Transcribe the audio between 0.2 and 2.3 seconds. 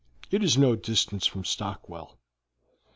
"It is no distance from Stockwell."